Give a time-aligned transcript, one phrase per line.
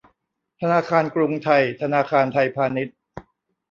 [0.61, 2.97] ธนาคารกรุงไทย ธนาคารไทยพาณิชย์